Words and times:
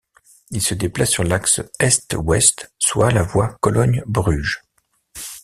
Il 0.49 0.63
se 0.63 0.73
déplace 0.73 1.11
sur 1.11 1.23
l'axe 1.23 1.61
Est-Ouest, 1.79 2.73
soit 2.79 3.11
la 3.11 3.21
voie 3.21 3.57
Cologne-Bruges. 3.61 4.63